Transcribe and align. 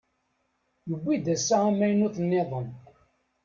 Yewwi-d 0.87 1.25
ass-a 1.35 1.57
amaynut-nniḍen. 1.69 2.67